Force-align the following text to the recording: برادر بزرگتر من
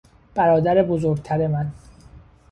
برادر 0.35 0.83
بزرگتر 0.83 1.47
من 1.47 1.71